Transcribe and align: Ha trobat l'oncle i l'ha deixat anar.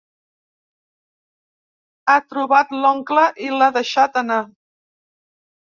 Ha 2.13 2.17
trobat 2.29 2.73
l'oncle 2.79 3.29
i 3.49 3.53
l'ha 3.59 3.71
deixat 3.79 4.21
anar. 4.23 4.43